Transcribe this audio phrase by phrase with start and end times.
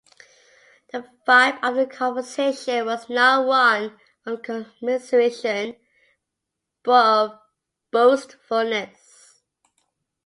[0.91, 5.75] The vibe of the conversation was not one of commiseration
[6.81, 7.39] but of
[7.91, 9.43] boastfulness.